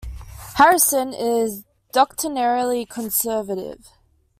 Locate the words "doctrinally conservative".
1.91-3.87